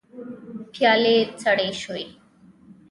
[0.71, 2.05] پيالې سړې شوې.